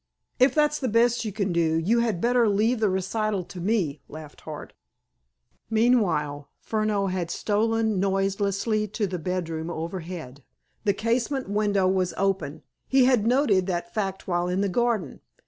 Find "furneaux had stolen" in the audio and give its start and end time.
6.59-7.99